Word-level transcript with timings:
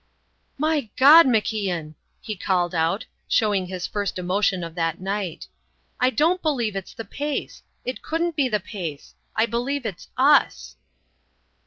"My 0.57 0.89
God, 0.97 1.27
MacIan!" 1.27 1.93
he 2.21 2.35
called 2.35 2.73
out, 2.73 3.05
showing 3.27 3.67
his 3.67 3.85
first 3.85 4.17
emotion 4.17 4.63
of 4.63 4.73
that 4.73 4.99
night. 4.99 5.47
"I 5.99 6.09
don't 6.09 6.41
believe 6.41 6.75
it's 6.75 6.95
the 6.95 7.05
pace; 7.05 7.61
it 7.85 8.01
couldn't 8.01 8.35
be 8.35 8.49
the 8.49 8.59
pace. 8.59 9.13
I 9.35 9.45
believe 9.45 9.85
it's 9.85 10.07
us." 10.17 10.75